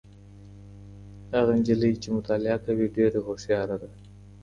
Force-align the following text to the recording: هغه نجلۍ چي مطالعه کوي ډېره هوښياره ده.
هغه 1.35 1.51
نجلۍ 1.59 1.91
چي 2.01 2.07
مطالعه 2.17 2.57
کوي 2.65 2.85
ډېره 2.95 3.19
هوښياره 3.25 3.75
ده. 3.81 3.89